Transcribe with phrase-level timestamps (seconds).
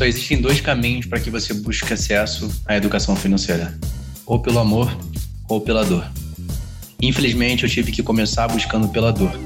[0.00, 3.78] Só existem dois caminhos para que você busque acesso à educação financeira:
[4.24, 4.90] ou pelo amor
[5.46, 6.10] ou pela dor.
[7.02, 9.38] Infelizmente, eu tive que começar buscando pela dor.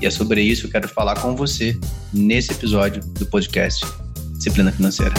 [0.00, 1.78] E é sobre isso que eu quero falar com você
[2.14, 3.84] nesse episódio do podcast
[4.38, 5.12] Disciplina Financeira.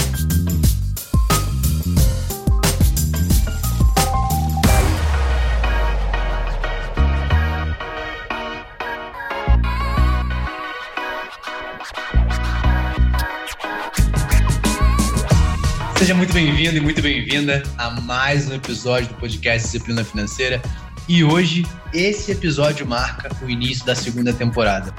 [16.02, 20.60] Seja muito bem-vindo e muito bem-vinda a mais um episódio do podcast Disciplina Financeira.
[21.08, 24.92] E hoje, esse episódio marca o início da segunda temporada.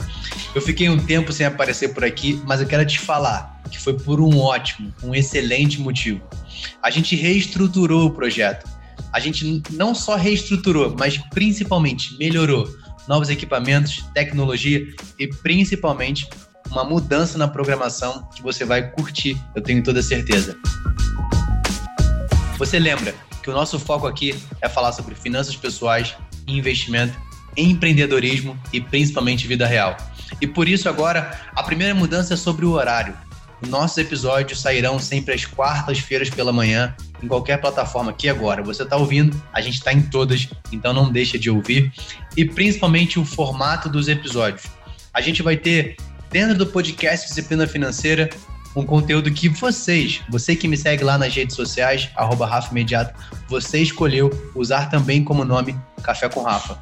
[0.55, 3.95] Eu fiquei um tempo sem aparecer por aqui, mas eu quero te falar que foi
[3.95, 6.23] por um ótimo, um excelente motivo.
[6.81, 8.71] A gente reestruturou o projeto.
[9.13, 12.73] A gente não só reestruturou, mas principalmente melhorou
[13.09, 14.87] novos equipamentos, tecnologia
[15.19, 16.29] e principalmente
[16.73, 20.57] uma mudança na programação que você vai curtir, eu tenho toda certeza.
[22.57, 26.17] Você lembra que o nosso foco aqui é falar sobre finanças pessoais,
[26.49, 27.15] investimento,
[27.57, 29.97] empreendedorismo e principalmente vida real.
[30.41, 33.15] E por isso agora a primeira mudança é sobre o horário.
[33.69, 38.63] Nossos episódios sairão sempre às quartas-feiras pela manhã em qualquer plataforma aqui agora.
[38.63, 39.41] Você está ouvindo?
[39.53, 41.93] A gente está em todas, então não deixa de ouvir.
[42.35, 44.65] E principalmente o formato dos episódios.
[45.13, 45.97] A gente vai ter
[46.33, 48.31] dentro do podcast Disciplina Financeira
[48.75, 53.15] um conteúdo que vocês, você que me segue lá nas redes sociais, arroba Rafa Imediato,
[53.47, 56.79] você escolheu usar também como nome Café com Rafa.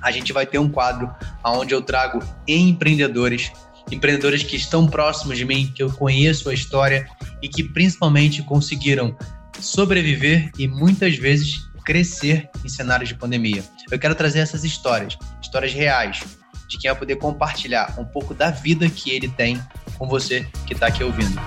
[0.00, 3.52] A gente vai ter um quadro onde eu trago empreendedores,
[3.92, 7.06] empreendedores que estão próximos de mim, que eu conheço a história
[7.42, 9.14] e que principalmente conseguiram
[9.60, 13.62] sobreviver e muitas vezes crescer em cenários de pandemia.
[13.90, 16.22] Eu quero trazer essas histórias, histórias reais,
[16.68, 19.60] de quem vai poder compartilhar um pouco da vida que ele tem
[19.96, 21.40] com você que está aqui ouvindo.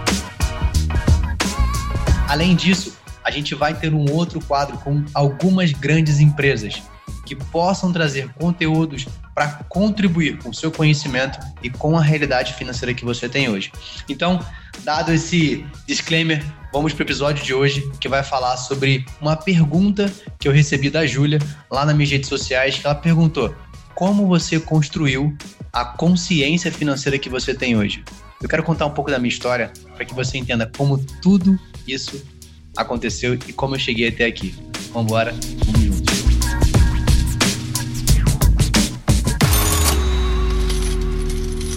[2.28, 6.81] Além disso, a gente vai ter um outro quadro com algumas grandes empresas
[7.25, 12.94] que possam trazer conteúdos para contribuir com o seu conhecimento e com a realidade financeira
[12.94, 13.72] que você tem hoje.
[14.09, 14.44] Então,
[14.84, 20.12] dado esse disclaimer, vamos para o episódio de hoje que vai falar sobre uma pergunta
[20.40, 23.56] que eu recebi da Júlia lá nas minhas redes sociais, que ela perguntou:
[23.96, 25.35] como você construiu
[25.72, 28.03] a consciência financeira que você tem hoje.
[28.41, 32.24] Eu quero contar um pouco da minha história para que você entenda como tudo isso
[32.75, 34.56] aconteceu e como eu cheguei até aqui.
[34.91, 35.34] Vamos embora,
[35.66, 36.22] vamos juntos.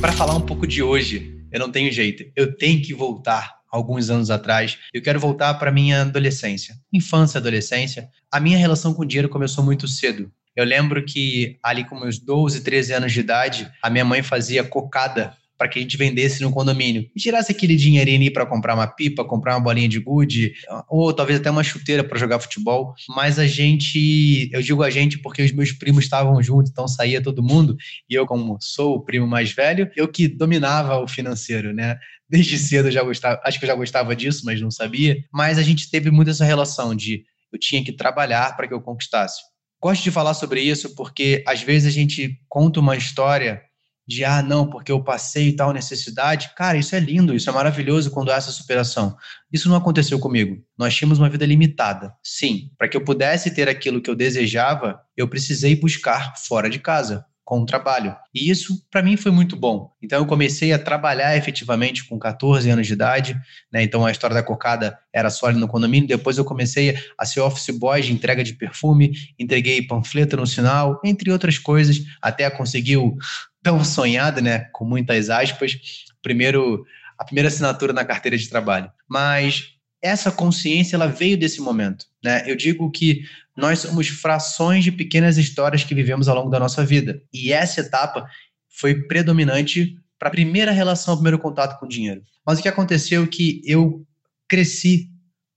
[0.00, 2.24] Para falar um pouco de hoje, eu não tenho jeito.
[2.36, 4.78] Eu tenho que voltar alguns anos atrás.
[4.92, 8.08] Eu quero voltar para minha adolescência, infância, adolescência.
[8.30, 10.30] A minha relação com o dinheiro começou muito cedo.
[10.56, 14.62] Eu lembro que ali com meus 12, 13 anos de idade, a minha mãe fazia
[14.62, 18.86] cocada para que a gente vendesse no condomínio e tirasse aquele dinheirinho para comprar uma
[18.86, 20.52] pipa, comprar uma bolinha de gude,
[20.88, 22.94] ou talvez até uma chuteira para jogar futebol.
[23.08, 27.22] Mas a gente, eu digo a gente porque os meus primos estavam juntos, então saía
[27.22, 27.76] todo mundo,
[28.08, 31.98] e eu, como sou o primo mais velho, eu que dominava o financeiro, né?
[32.28, 35.22] Desde cedo eu já gostava, acho que eu já gostava disso, mas não sabia.
[35.32, 38.80] Mas a gente teve muito essa relação de eu tinha que trabalhar para que eu
[38.80, 39.53] conquistasse.
[39.84, 43.60] Gosto de falar sobre isso porque às vezes a gente conta uma história
[44.08, 46.52] de ah, não, porque eu passei tal necessidade.
[46.56, 49.14] Cara, isso é lindo, isso é maravilhoso quando há essa superação.
[49.52, 50.56] Isso não aconteceu comigo.
[50.78, 52.14] Nós tínhamos uma vida limitada.
[52.22, 56.78] Sim, para que eu pudesse ter aquilo que eu desejava, eu precisei buscar fora de
[56.78, 58.16] casa com o trabalho.
[58.34, 59.92] E isso, para mim, foi muito bom.
[60.02, 63.38] Então, eu comecei a trabalhar efetivamente com 14 anos de idade.
[63.70, 63.82] Né?
[63.82, 66.08] Então, a história da cocada era só ali no condomínio.
[66.08, 71.00] Depois, eu comecei a ser office boy de entrega de perfume, entreguei panfleto no sinal,
[71.04, 73.14] entre outras coisas, até conseguir o
[73.62, 74.60] tão sonhado, né?
[74.72, 75.78] com muitas aspas,
[76.22, 76.86] primeiro,
[77.18, 78.90] a primeira assinatura na carteira de trabalho.
[79.06, 82.06] Mas essa consciência ela veio desse momento.
[82.22, 82.42] Né?
[82.46, 83.22] Eu digo que
[83.56, 87.20] nós somos frações de pequenas histórias que vivemos ao longo da nossa vida.
[87.32, 88.28] E essa etapa
[88.68, 92.22] foi predominante para a primeira relação, o primeiro contato com o dinheiro.
[92.46, 94.04] Mas o que aconteceu é que eu
[94.48, 95.08] cresci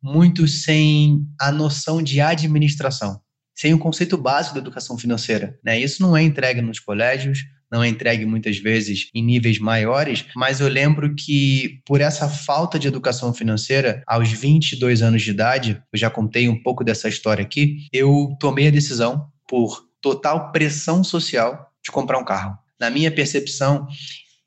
[0.01, 3.19] muito sem a noção de administração,
[3.55, 5.57] sem o conceito básico da educação financeira.
[5.63, 5.79] Né?
[5.79, 7.39] Isso não é entregue nos colégios,
[7.71, 12.79] não é entregue muitas vezes em níveis maiores, mas eu lembro que por essa falta
[12.79, 17.43] de educação financeira, aos 22 anos de idade, eu já contei um pouco dessa história
[17.43, 22.57] aqui, eu tomei a decisão por total pressão social de comprar um carro.
[22.79, 23.87] Na minha percepção,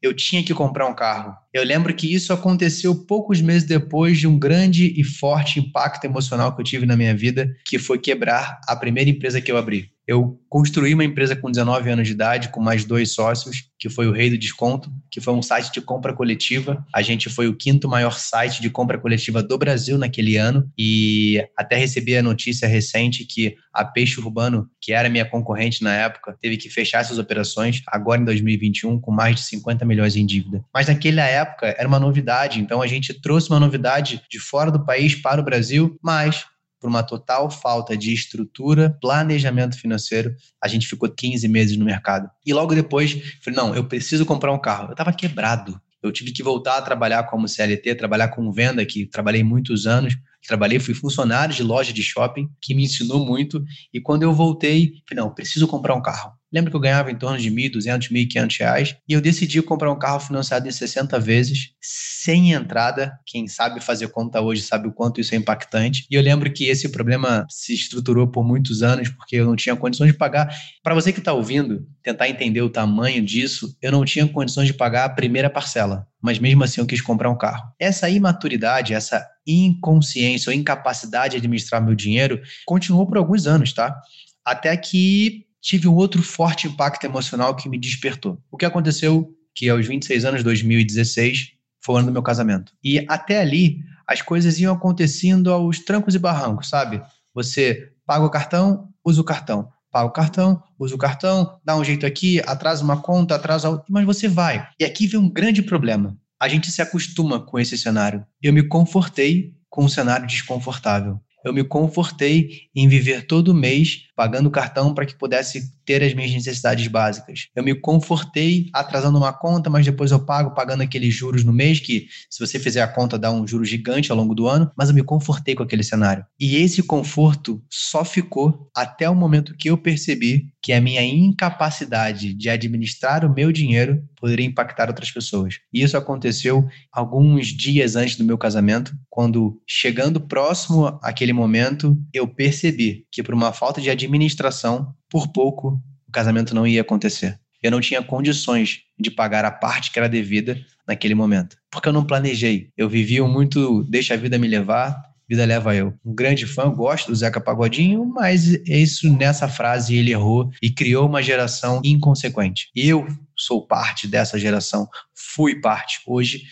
[0.02, 1.34] eu tinha que comprar um carro.
[1.52, 6.54] Eu lembro que isso aconteceu poucos meses depois de um grande e forte impacto emocional
[6.54, 9.90] que eu tive na minha vida, que foi quebrar a primeira empresa que eu abri.
[10.06, 14.08] Eu construí uma empresa com 19 anos de idade, com mais dois sócios, que foi
[14.08, 16.84] o Rei do Desconto, que foi um site de compra coletiva.
[16.94, 21.42] A gente foi o quinto maior site de compra coletiva do Brasil naquele ano e
[21.56, 26.36] até recebi a notícia recente que a Peixe Urbano, que era minha concorrente na época,
[26.40, 30.64] teve que fechar suas operações agora em 2021 com mais de 50 milhões em dívida.
[30.74, 34.84] Mas naquela época era uma novidade, então a gente trouxe uma novidade de fora do
[34.84, 36.44] país para o Brasil, mas
[36.80, 42.28] por uma total falta de estrutura, planejamento financeiro, a gente ficou 15 meses no mercado.
[42.44, 43.12] E logo depois,
[43.44, 44.86] falei, não, eu preciso comprar um carro.
[44.88, 45.80] Eu estava quebrado.
[46.02, 50.16] Eu tive que voltar a trabalhar como CLT, trabalhar com venda, que trabalhei muitos anos.
[50.46, 53.62] Trabalhei, fui funcionário de loja de shopping, que me ensinou muito.
[53.92, 56.32] E quando eu voltei, falei, não, preciso comprar um carro.
[56.52, 59.98] Lembro que eu ganhava em torno de 1.200, 1.500 reais e eu decidi comprar um
[59.98, 63.12] carro financiado em 60 vezes, sem entrada.
[63.24, 66.06] Quem sabe fazer conta hoje sabe o quanto isso é impactante.
[66.10, 69.76] E eu lembro que esse problema se estruturou por muitos anos porque eu não tinha
[69.76, 70.52] condições de pagar.
[70.82, 74.74] Para você que está ouvindo, tentar entender o tamanho disso, eu não tinha condições de
[74.74, 77.72] pagar a primeira parcela, mas mesmo assim eu quis comprar um carro.
[77.78, 83.96] Essa imaturidade, essa inconsciência ou incapacidade de administrar meu dinheiro continuou por alguns anos, tá?
[84.44, 88.42] Até que tive um outro forte impacto emocional que me despertou.
[88.50, 92.72] O que aconteceu que aos 26 anos, 2016, foi o ano do meu casamento.
[92.82, 97.02] E até ali, as coisas iam acontecendo aos trancos e barrancos, sabe?
[97.34, 99.68] Você paga o cartão, usa o cartão.
[99.90, 103.86] Paga o cartão, usa o cartão, dá um jeito aqui, atrasa uma conta, atrasa outra,
[103.90, 104.68] mas você vai.
[104.78, 106.16] E aqui vem um grande problema.
[106.40, 108.24] A gente se acostuma com esse cenário.
[108.40, 111.20] Eu me confortei com um cenário desconfortável.
[111.44, 116.30] Eu me confortei em viver todo mês pagando cartão para que pudesse ter as minhas
[116.30, 117.48] necessidades básicas.
[117.56, 121.80] Eu me confortei atrasando uma conta, mas depois eu pago pagando aqueles juros no mês,
[121.80, 124.90] que se você fizer a conta dá um juro gigante ao longo do ano, mas
[124.90, 126.22] eu me confortei com aquele cenário.
[126.38, 132.34] E esse conforto só ficou até o momento que eu percebi que a minha incapacidade
[132.34, 135.54] de administrar o meu dinheiro poderia impactar outras pessoas.
[135.72, 142.28] E isso aconteceu alguns dias antes do meu casamento, quando chegando próximo àquele momento, eu
[142.28, 147.38] percebi que por uma falta de administração administração, por pouco o casamento não ia acontecer.
[147.62, 151.56] Eu não tinha condições de pagar a parte que era devida naquele momento.
[151.70, 152.70] Porque eu não planejei.
[152.76, 154.96] Eu vivia muito deixa a vida me levar,
[155.28, 155.94] vida leva eu.
[156.04, 161.06] Um grande fã, gosto do Zeca Pagodinho, mas isso nessa frase ele errou e criou
[161.06, 162.68] uma geração inconsequente.
[162.74, 166.00] Eu sou parte dessa geração, fui parte.
[166.06, 166.42] Hoje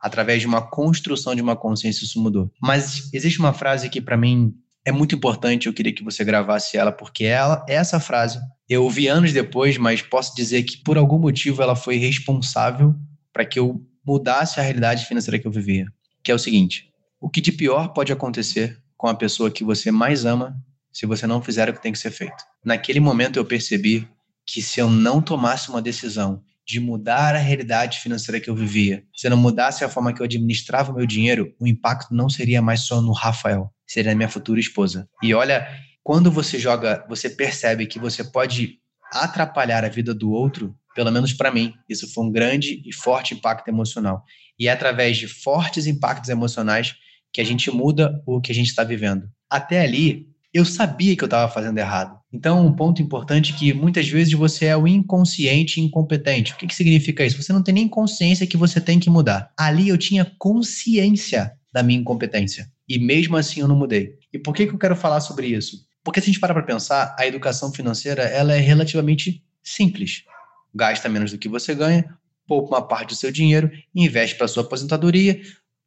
[0.00, 2.50] através de uma construção de uma consciência isso mudou.
[2.62, 6.76] Mas existe uma frase que para mim é muito importante, eu queria que você gravasse
[6.76, 8.38] ela, porque ela, essa frase
[8.68, 12.94] eu ouvi anos depois, mas posso dizer que por algum motivo ela foi responsável
[13.32, 15.86] para que eu mudasse a realidade financeira que eu vivia.
[16.22, 16.90] Que é o seguinte:
[17.20, 20.56] o que de pior pode acontecer com a pessoa que você mais ama
[20.92, 22.44] se você não fizer o que tem que ser feito?
[22.64, 24.06] Naquele momento eu percebi
[24.46, 29.02] que se eu não tomasse uma decisão de mudar a realidade financeira que eu vivia,
[29.16, 32.28] se eu não mudasse a forma que eu administrava o meu dinheiro, o impacto não
[32.28, 35.08] seria mais só no Rafael, seria minha futura esposa.
[35.22, 35.66] E olha,
[36.02, 38.78] quando você joga, você percebe que você pode
[39.12, 43.34] atrapalhar a vida do outro, pelo menos para mim, isso foi um grande e forte
[43.34, 44.22] impacto emocional.
[44.58, 46.94] E é através de fortes impactos emocionais
[47.32, 49.28] que a gente muda o que a gente está vivendo.
[49.50, 52.18] Até ali, eu sabia que eu estava fazendo errado.
[52.32, 56.52] Então, um ponto importante é que muitas vezes você é o inconsciente incompetente.
[56.52, 57.40] O que, que significa isso?
[57.42, 59.50] Você não tem nem consciência que você tem que mudar.
[59.58, 62.66] Ali eu tinha consciência da minha incompetência.
[62.88, 64.16] E mesmo assim eu não mudei.
[64.32, 65.86] E por que, que eu quero falar sobre isso?
[66.02, 70.24] Porque se a gente para para pensar, a educação financeira ela é relativamente simples.
[70.74, 72.16] Gasta menos do que você ganha,
[72.46, 75.40] poupa uma parte do seu dinheiro, investe para sua aposentadoria,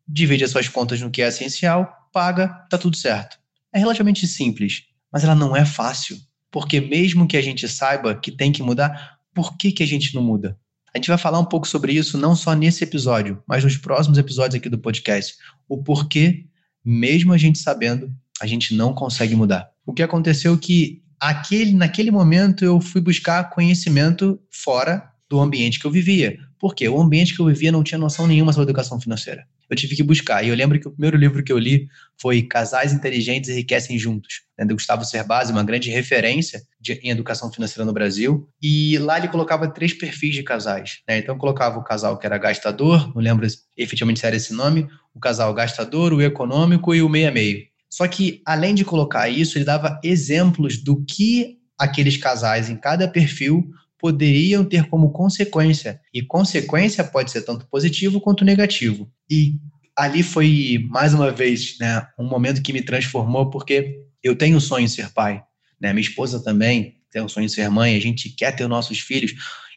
[0.07, 3.39] divide as suas contas no que é essencial, paga, tá tudo certo.
[3.73, 6.17] É relativamente simples, mas ela não é fácil.
[6.51, 10.13] Porque mesmo que a gente saiba que tem que mudar, por que, que a gente
[10.13, 10.59] não muda?
[10.93, 14.17] A gente vai falar um pouco sobre isso não só nesse episódio, mas nos próximos
[14.17, 15.35] episódios aqui do podcast.
[15.67, 16.45] O porquê
[16.83, 18.11] mesmo a gente sabendo,
[18.41, 19.69] a gente não consegue mudar.
[19.85, 25.79] O que aconteceu é que aquele, naquele momento eu fui buscar conhecimento fora do ambiente
[25.79, 26.37] que eu vivia.
[26.59, 29.45] Porque o ambiente que eu vivia não tinha noção nenhuma sobre educação financeira.
[29.69, 30.43] Eu tive que buscar.
[30.43, 31.87] E eu lembro que o primeiro livro que eu li
[32.19, 37.51] foi Casais Inteligentes Enriquecem Juntos, né, do Gustavo Cerbasi, uma grande referência de, em educação
[37.51, 38.47] financeira no Brasil.
[38.61, 40.99] E lá ele colocava três perfis de casais.
[41.07, 41.19] Né?
[41.19, 43.47] Então colocava o casal que era gastador, não lembro
[43.77, 47.65] efetivamente se era esse nome, o casal gastador, o econômico e o meia-meio.
[47.89, 53.07] Só que, além de colocar isso, ele dava exemplos do que aqueles casais em cada
[53.07, 55.99] perfil poderiam ter como consequência.
[56.13, 59.11] E consequência pode ser tanto positivo quanto negativo.
[59.29, 59.55] E
[59.95, 64.61] ali foi, mais uma vez, né, um momento que me transformou, porque eu tenho o
[64.61, 65.43] sonho de ser pai.
[65.79, 65.93] Né?
[65.93, 69.33] Minha esposa também tem o sonho de ser mãe, a gente quer ter nossos filhos,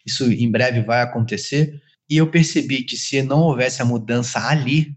[0.06, 1.80] isso em breve vai acontecer.
[2.08, 4.94] E eu percebi que se não houvesse a mudança ali,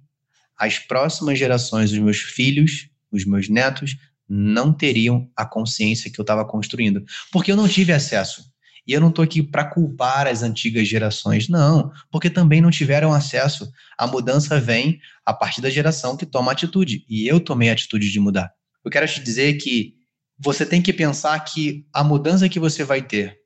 [0.58, 3.96] as próximas gerações, os meus filhos, os meus netos,
[4.28, 7.04] não teriam a consciência que eu estava construindo.
[7.32, 8.44] Porque eu não tive acesso.
[8.86, 13.14] E eu não estou aqui para culpar as antigas gerações, não, porque também não tiveram
[13.14, 13.70] acesso.
[13.98, 17.06] A mudança vem a partir da geração que toma atitude.
[17.10, 18.50] E eu tomei a atitude de mudar.
[18.84, 19.96] Eu quero te dizer que
[20.40, 23.38] você tem que pensar que a mudança que você vai ter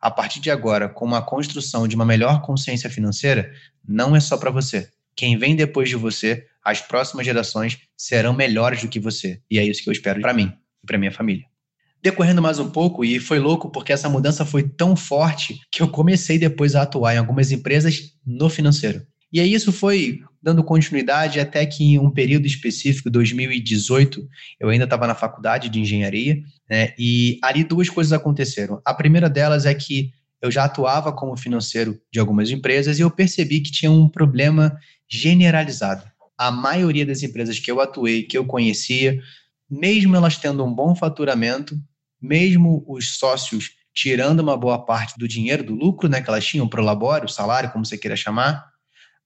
[0.00, 3.50] a partir de agora com uma construção de uma melhor consciência financeira
[3.86, 4.88] não é só para você.
[5.16, 9.40] Quem vem depois de você, as próximas gerações serão melhores do que você.
[9.50, 10.52] E é isso que eu espero para mim
[10.82, 11.44] e para minha família
[12.04, 15.88] decorrendo mais um pouco, e foi louco porque essa mudança foi tão forte que eu
[15.88, 19.06] comecei depois a atuar em algumas empresas no financeiro.
[19.32, 24.28] E aí isso foi dando continuidade até que em um período específico, 2018,
[24.60, 28.82] eu ainda estava na faculdade de engenharia, né, e ali duas coisas aconteceram.
[28.84, 30.10] A primeira delas é que
[30.42, 34.76] eu já atuava como financeiro de algumas empresas e eu percebi que tinha um problema
[35.08, 36.04] generalizado.
[36.36, 39.20] A maioria das empresas que eu atuei, que eu conhecia,
[39.70, 41.78] mesmo elas tendo um bom faturamento,
[42.20, 46.68] mesmo os sócios tirando uma boa parte do dinheiro, do lucro né, que elas tinham
[46.68, 48.66] para o labore, o salário, como você queira chamar,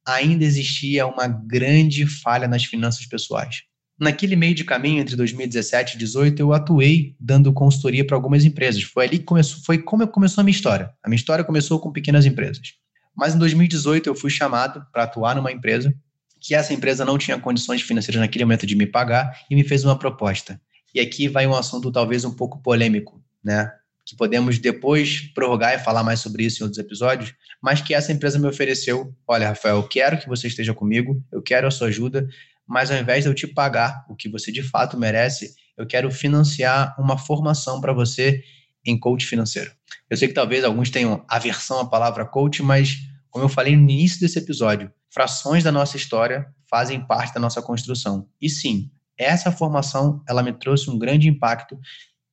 [0.07, 3.63] ainda existia uma grande falha nas finanças pessoais.
[3.99, 8.83] Naquele meio de caminho, entre 2017 e 2018, eu atuei dando consultoria para algumas empresas.
[8.83, 10.93] Foi ali que começou, foi como começou a minha história.
[11.03, 12.75] A minha história começou com pequenas empresas.
[13.17, 15.93] Mas em 2018 eu fui chamado para atuar numa empresa
[16.41, 19.85] que essa empresa não tinha condições financeiras naquele momento de me pagar e me fez
[19.85, 20.61] uma proposta.
[20.95, 23.71] E aqui vai um assunto talvez um pouco polêmico, né?
[24.07, 28.11] Que podemos depois prorrogar e falar mais sobre isso em outros episódios, mas que essa
[28.11, 31.89] empresa me ofereceu: olha, Rafael, eu quero que você esteja comigo, eu quero a sua
[31.89, 32.27] ajuda,
[32.67, 36.11] mas ao invés de eu te pagar o que você de fato merece, eu quero
[36.11, 38.43] financiar uma formação para você
[38.85, 39.71] em coach financeiro.
[40.09, 42.97] Eu sei que talvez alguns tenham aversão à palavra coach, mas
[43.31, 47.63] como eu falei no início desse episódio, frações da nossa história fazem parte da nossa
[47.63, 48.29] construção.
[48.41, 51.79] E sim, essa formação ela me trouxe um grande impacto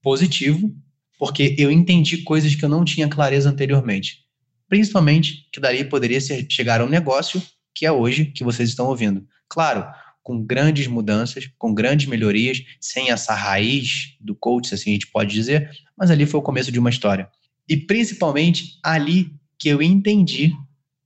[0.02, 0.72] positivo,
[1.18, 4.26] porque eu entendi coisas que eu não tinha clareza anteriormente.
[4.68, 7.42] Principalmente que dali poderia ser, chegar a um negócio
[7.74, 9.26] que é hoje que vocês estão ouvindo.
[9.50, 9.86] Claro,
[10.24, 15.34] com grandes mudanças, com grandes melhorias, sem essa raiz do coach, assim a gente pode
[15.34, 17.30] dizer, mas ali foi o começo de uma história.
[17.70, 20.52] E principalmente ali que eu entendi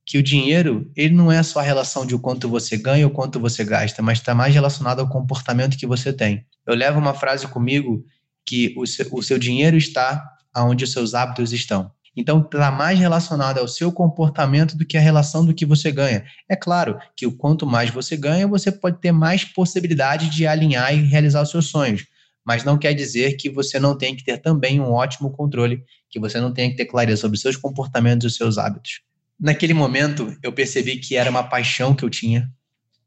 [0.10, 3.13] que o dinheiro ele não é só a relação de o quanto você ganha ou
[3.13, 6.44] quanto você gasta, mas está mais relacionado ao comportamento que você tem.
[6.66, 8.04] Eu levo uma frase comigo
[8.44, 11.92] que o seu, o seu dinheiro está onde os seus hábitos estão.
[12.18, 16.25] Então, está mais relacionado ao seu comportamento do que a relação do que você ganha.
[16.50, 20.92] É claro que o quanto mais você ganha, você pode ter mais possibilidade de alinhar
[20.92, 22.08] e realizar os seus sonhos.
[22.44, 26.20] Mas não quer dizer que você não tem que ter também um ótimo controle, que
[26.20, 29.08] você não tenha que ter clareza sobre seus comportamentos e seus hábitos.
[29.39, 32.51] Naquele momento, eu percebi que era uma paixão que eu tinha,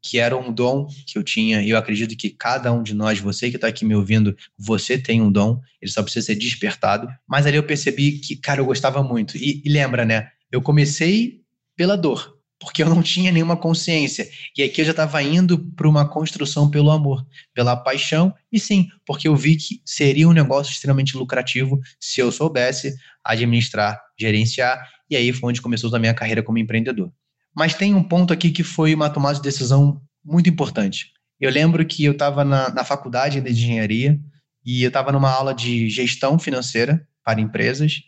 [0.01, 3.19] que era um dom que eu tinha, e eu acredito que cada um de nós,
[3.19, 7.07] você que está aqui me ouvindo, você tem um dom, ele só precisa ser despertado.
[7.27, 9.37] Mas ali eu percebi que, cara, eu gostava muito.
[9.37, 10.29] E, e lembra, né?
[10.51, 11.41] Eu comecei
[11.75, 12.32] pela dor,
[12.63, 14.27] porque eu não tinha nenhuma consciência.
[14.57, 18.87] E aqui eu já estava indo para uma construção pelo amor, pela paixão, e sim,
[19.05, 25.15] porque eu vi que seria um negócio extremamente lucrativo se eu soubesse administrar, gerenciar e
[25.15, 27.11] aí foi onde começou a minha carreira como empreendedor.
[27.55, 31.11] Mas tem um ponto aqui que foi uma tomada de decisão muito importante.
[31.39, 34.19] Eu lembro que eu estava na, na faculdade de engenharia
[34.65, 38.01] e eu estava numa aula de gestão financeira para empresas.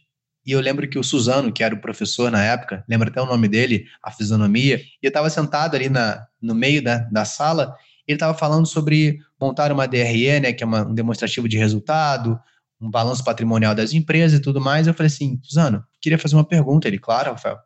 [0.45, 3.25] E eu lembro que o Suzano, que era o professor na época, lembra até o
[3.25, 7.75] nome dele, a fisionomia, e eu estava sentado ali na, no meio da, da sala,
[8.07, 12.39] ele estava falando sobre montar uma DRE, né, que é uma, um demonstrativo de resultado,
[12.79, 14.85] um balanço patrimonial das empresas e tudo mais.
[14.85, 16.87] Eu falei assim, Suzano, queria fazer uma pergunta.
[16.87, 17.57] Ele, claro, Rafael.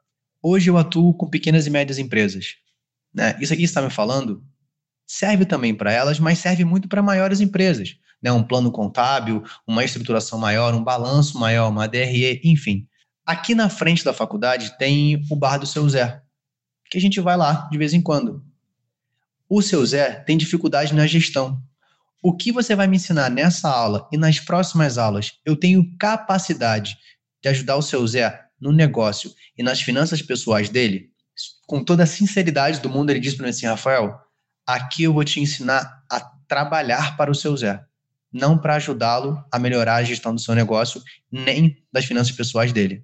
[0.41, 2.55] Hoje eu atuo com pequenas e médias empresas.
[3.13, 3.37] Né?
[3.41, 4.41] Isso aqui está me falando
[5.05, 7.97] serve também para elas, mas serve muito para maiores empresas.
[8.21, 8.31] Né?
[8.31, 12.87] Um plano contábil, uma estruturação maior, um balanço maior, uma DRE, enfim.
[13.25, 16.21] Aqui na frente da faculdade tem o bar do seu Zé,
[16.89, 18.43] que a gente vai lá de vez em quando.
[19.47, 21.61] O seu Zé tem dificuldade na gestão.
[22.21, 26.97] O que você vai me ensinar nessa aula e nas próximas aulas, eu tenho capacidade
[27.41, 31.09] de ajudar o seu Zé no negócio e nas finanças pessoais dele?
[31.65, 34.19] Com toda a sinceridade do mundo, ele diz para mim assim: Rafael,
[34.67, 37.83] aqui eu vou te ensinar a trabalhar para o seu Zé,
[38.31, 43.03] não para ajudá-lo a melhorar a gestão do seu negócio, nem das finanças pessoais dele.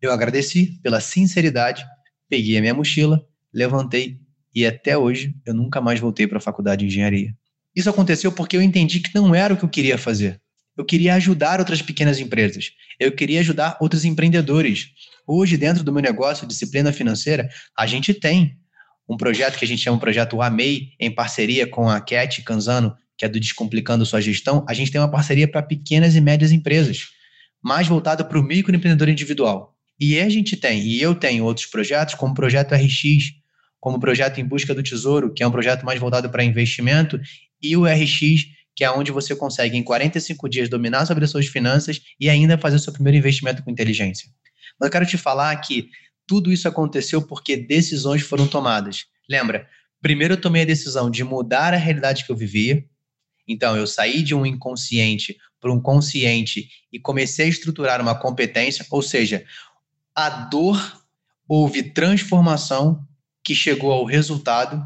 [0.00, 1.84] Eu agradeci pela sinceridade,
[2.28, 4.18] peguei a minha mochila, levantei
[4.54, 7.34] e até hoje eu nunca mais voltei para a faculdade de engenharia.
[7.74, 10.40] Isso aconteceu porque eu entendi que não era o que eu queria fazer.
[10.76, 12.70] Eu queria ajudar outras pequenas empresas.
[12.98, 14.88] Eu queria ajudar outros empreendedores.
[15.26, 18.58] Hoje, dentro do meu negócio, disciplina financeira, a gente tem
[19.08, 22.94] um projeto que a gente chama de projeto AMEI, em parceria com a Cat Canzano,
[23.16, 24.64] que é do Descomplicando Sua Gestão.
[24.68, 27.08] A gente tem uma parceria para pequenas e médias empresas,
[27.62, 29.76] mais voltada para o microempreendedor individual.
[29.98, 33.34] E a gente tem, e eu tenho outros projetos, como o projeto RX,
[33.78, 37.20] como o projeto Em Busca do Tesouro, que é um projeto mais voltado para investimento,
[37.62, 41.46] e o RX, que é onde você consegue, em 45 dias, dominar sobre as suas
[41.46, 44.28] finanças e ainda fazer o seu primeiro investimento com inteligência.
[44.80, 45.88] Mas eu quero te falar que
[46.26, 49.04] tudo isso aconteceu porque decisões foram tomadas.
[49.28, 49.68] Lembra?
[50.00, 52.84] Primeiro eu tomei a decisão de mudar a realidade que eu vivia.
[53.46, 58.86] Então, eu saí de um inconsciente para um consciente e comecei a estruturar uma competência,
[58.90, 59.44] ou seja,
[60.14, 61.02] a dor
[61.48, 63.06] houve transformação
[63.44, 64.82] que chegou ao resultado,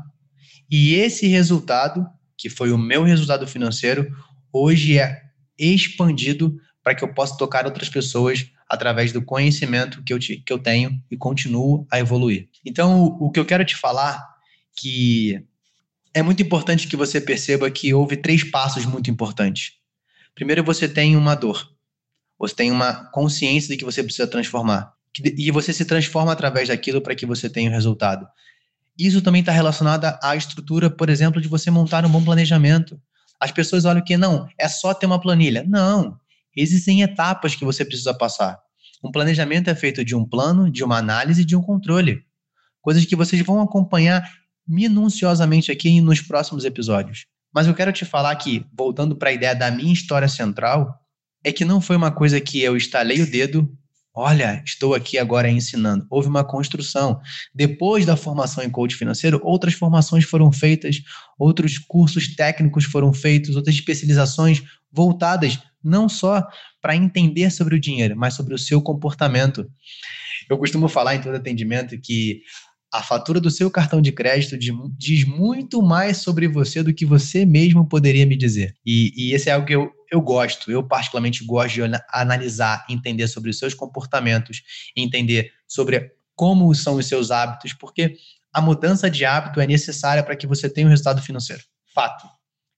[0.70, 4.08] e esse resultado que foi o meu resultado financeiro,
[4.52, 5.22] hoje é
[5.58, 10.52] expandido para que eu possa tocar outras pessoas através do conhecimento que eu, te, que
[10.52, 12.48] eu tenho e continuo a evoluir.
[12.64, 14.22] Então, o, o que eu quero te falar
[14.76, 15.42] que
[16.16, 19.72] é muito importante que você perceba que houve três passos muito importantes.
[20.34, 21.70] Primeiro, você tem uma dor.
[22.38, 24.94] Você tem uma consciência de que você precisa transformar.
[25.36, 28.26] E você se transforma através daquilo para que você tenha o um resultado.
[28.98, 32.98] Isso também está relacionado à estrutura, por exemplo, de você montar um bom planejamento.
[33.38, 35.66] As pessoas olham que não, é só ter uma planilha.
[35.68, 36.18] Não,
[36.56, 38.58] existem etapas que você precisa passar.
[39.04, 42.24] Um planejamento é feito de um plano, de uma análise e de um controle.
[42.80, 44.26] Coisas que vocês vão acompanhar
[44.66, 47.26] minuciosamente aqui nos próximos episódios.
[47.54, 50.94] Mas eu quero te falar que, voltando para a ideia da minha história central,
[51.44, 53.70] é que não foi uma coisa que eu estalei o dedo
[54.18, 56.06] Olha, estou aqui agora ensinando.
[56.08, 57.20] Houve uma construção.
[57.54, 61.02] Depois da formação em coach financeiro, outras formações foram feitas,
[61.38, 66.42] outros cursos técnicos foram feitos, outras especializações voltadas não só
[66.80, 69.70] para entender sobre o dinheiro, mas sobre o seu comportamento.
[70.48, 72.40] Eu costumo falar em todo atendimento que
[72.92, 77.44] a fatura do seu cartão de crédito diz muito mais sobre você do que você
[77.44, 78.74] mesmo poderia me dizer.
[78.84, 83.26] E, e esse é algo que eu, eu gosto, eu particularmente gosto de analisar, entender
[83.28, 84.62] sobre os seus comportamentos,
[84.96, 88.16] entender sobre como são os seus hábitos, porque
[88.52, 91.62] a mudança de hábito é necessária para que você tenha um resultado financeiro.
[91.94, 92.26] Fato.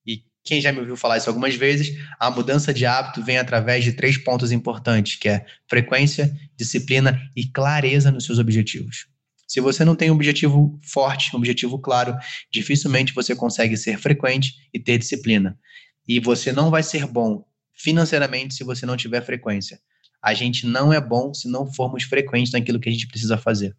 [0.06, 3.84] E quem já me ouviu falar isso algumas vezes, a mudança de hábito vem através
[3.84, 9.06] de três pontos importantes, que é frequência, disciplina e clareza nos seus objetivos.
[9.48, 12.14] Se você não tem um objetivo forte, um objetivo claro,
[12.52, 15.58] dificilmente você consegue ser frequente e ter disciplina.
[16.06, 19.80] E você não vai ser bom financeiramente se você não tiver frequência.
[20.22, 23.74] A gente não é bom se não formos frequentes naquilo que a gente precisa fazer.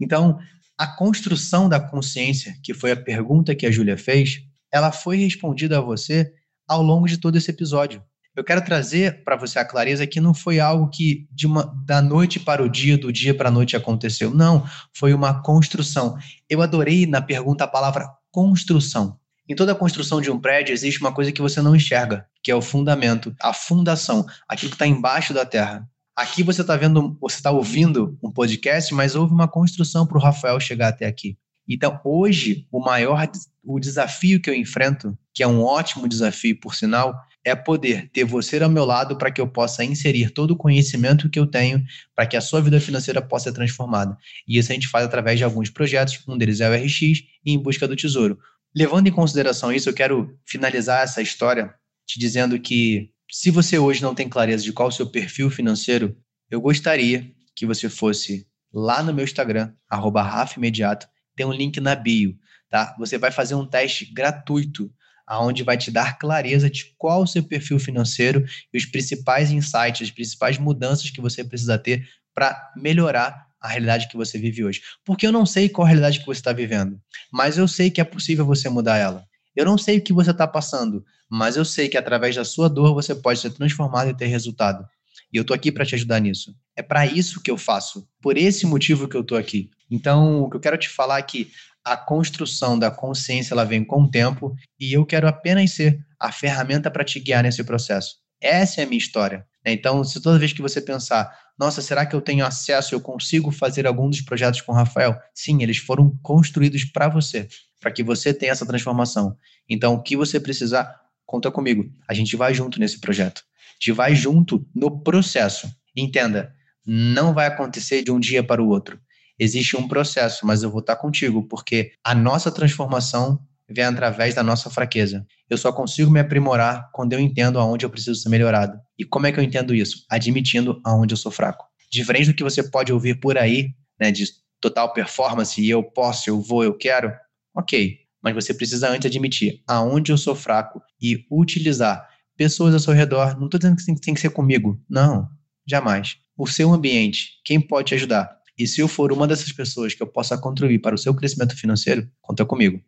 [0.00, 0.38] Então,
[0.78, 4.40] a construção da consciência, que foi a pergunta que a Júlia fez,
[4.72, 6.32] ela foi respondida a você
[6.66, 8.02] ao longo de todo esse episódio.
[8.36, 12.02] Eu quero trazer para você a clareza que não foi algo que de uma, da
[12.02, 14.34] noite para o dia, do dia para a noite aconteceu.
[14.34, 16.18] Não, foi uma construção.
[16.50, 19.16] Eu adorei na pergunta a palavra construção.
[19.48, 22.50] Em toda a construção de um prédio existe uma coisa que você não enxerga, que
[22.50, 25.88] é o fundamento, a fundação, aquilo que está embaixo da terra.
[26.16, 30.20] Aqui você está vendo, você está ouvindo um podcast, mas houve uma construção para o
[30.20, 31.36] Rafael chegar até aqui.
[31.68, 33.28] Então, hoje, o maior
[33.62, 38.24] o desafio que eu enfrento, que é um ótimo desafio, por sinal, é poder ter
[38.24, 41.84] você ao meu lado para que eu possa inserir todo o conhecimento que eu tenho
[42.14, 44.16] para que a sua vida financeira possa ser transformada.
[44.48, 47.00] E isso a gente faz através de alguns projetos, um deles é o RX
[47.44, 48.38] e Em Busca do Tesouro.
[48.74, 51.74] Levando em consideração isso, eu quero finalizar essa história
[52.06, 55.50] te dizendo que se você hoje não tem clareza de qual é o seu perfil
[55.50, 56.16] financeiro,
[56.50, 62.36] eu gostaria que você fosse lá no meu Instagram, @rafimediato, tem um link na bio,
[62.68, 62.94] tá?
[62.98, 64.90] Você vai fazer um teste gratuito
[65.26, 70.02] aonde vai te dar clareza de qual o seu perfil financeiro e os principais insights,
[70.02, 74.82] as principais mudanças que você precisa ter para melhorar a realidade que você vive hoje.
[75.04, 77.00] Porque eu não sei qual a realidade que você está vivendo,
[77.32, 79.24] mas eu sei que é possível você mudar ela.
[79.56, 82.68] Eu não sei o que você está passando, mas eu sei que através da sua
[82.68, 84.86] dor você pode ser transformado e ter resultado.
[85.32, 86.54] E eu estou aqui para te ajudar nisso.
[86.76, 89.70] É para isso que eu faço, por esse motivo que eu estou aqui.
[89.90, 91.50] Então, o que eu quero te falar é que
[91.84, 96.32] a construção da consciência ela vem com o tempo e eu quero apenas ser a
[96.32, 98.16] ferramenta para te guiar nesse processo.
[98.40, 99.46] Essa é a minha história.
[99.64, 103.50] Então, se toda vez que você pensar, nossa, será que eu tenho acesso, eu consigo
[103.50, 105.16] fazer algum dos projetos com o Rafael?
[105.34, 107.48] Sim, eles foram construídos para você,
[107.80, 109.36] para que você tenha essa transformação.
[109.68, 110.94] Então, o que você precisar,
[111.24, 111.90] conta comigo.
[112.08, 113.38] A gente vai junto nesse projeto.
[113.40, 115.70] A gente vai junto no processo.
[115.96, 116.54] Entenda,
[116.86, 119.00] não vai acontecer de um dia para o outro.
[119.38, 124.42] Existe um processo, mas eu vou estar contigo, porque a nossa transformação vem através da
[124.42, 125.26] nossa fraqueza.
[125.48, 128.78] Eu só consigo me aprimorar quando eu entendo aonde eu preciso ser melhorado.
[128.98, 130.04] E como é que eu entendo isso?
[130.10, 131.66] Admitindo aonde eu sou fraco.
[131.90, 133.70] Diferente do que você pode ouvir por aí,
[134.00, 134.24] né, de
[134.60, 137.12] total performance, e eu posso, eu vou, eu quero,
[137.54, 137.98] ok.
[138.22, 143.38] Mas você precisa antes admitir aonde eu sou fraco e utilizar pessoas ao seu redor.
[143.38, 144.80] Não estou dizendo que tem que ser comigo.
[144.88, 145.28] Não,
[145.66, 146.16] jamais.
[146.36, 148.34] O seu ambiente, quem pode te ajudar?
[148.56, 151.56] E se eu for uma dessas pessoas que eu possa contribuir para o seu crescimento
[151.56, 152.80] financeiro, conta comigo.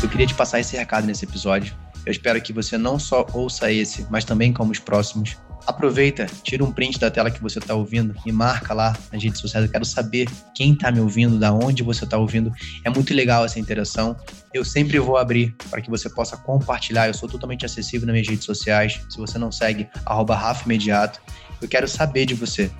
[0.00, 1.76] Eu queria te passar esse recado nesse episódio.
[2.06, 5.36] Eu espero que você não só ouça esse, mas também como os próximos.
[5.68, 9.38] Aproveita, tira um print da tela que você está ouvindo e marca lá nas redes
[9.38, 9.66] sociais.
[9.66, 12.50] Eu quero saber quem está me ouvindo, da onde você está ouvindo.
[12.84, 14.16] É muito legal essa interação.
[14.54, 17.06] Eu sempre vou abrir para que você possa compartilhar.
[17.06, 18.98] Eu sou totalmente acessível nas minhas redes sociais.
[19.10, 21.20] Se você não segue, arroba Rafa Imediato.
[21.60, 22.70] Eu quero saber de você.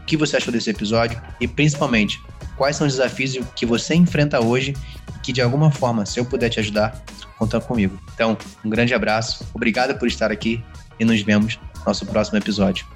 [0.00, 2.18] O que você achou desse episódio e, principalmente,
[2.56, 4.74] quais são os desafios que você enfrenta hoje
[5.14, 7.04] e que, de alguma forma, se eu puder te ajudar,
[7.38, 8.00] conta comigo.
[8.14, 10.64] Então, um grande abraço, obrigado por estar aqui
[10.98, 12.86] e nos vemos nosso próximo episódio.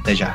[0.00, 0.34] Até já!